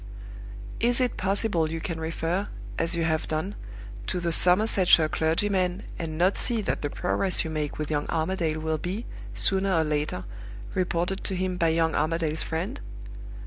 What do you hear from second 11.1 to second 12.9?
to him by young Armadale's friend?